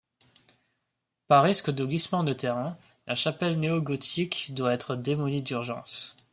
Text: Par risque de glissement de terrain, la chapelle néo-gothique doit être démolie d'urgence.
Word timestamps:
Par 1.27 1.43
risque 1.43 1.69
de 1.69 1.85
glissement 1.85 2.23
de 2.23 2.33
terrain, 2.33 2.75
la 3.05 3.13
chapelle 3.13 3.59
néo-gothique 3.59 4.51
doit 4.55 4.73
être 4.73 4.95
démolie 4.95 5.43
d'urgence. 5.43 6.15